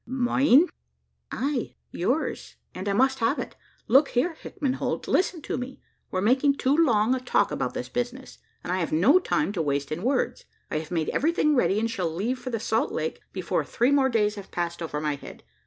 [0.07, 0.67] "Myen?"
[1.31, 3.55] "Ay, yours; and I must have it.
[3.87, 5.07] Look here, Hickman Holt!
[5.07, 5.79] Listen to me!
[6.09, 9.61] We're making too long a talk about this business; and I have no time to
[9.61, 10.45] waste in words.
[10.71, 14.09] I have made everything ready; and shall leave for the Salt Lake before three more
[14.09, 15.43] days have passed over my head.